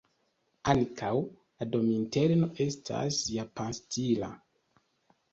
[0.71, 4.31] Ankaŭ la dominterno estas japanstila.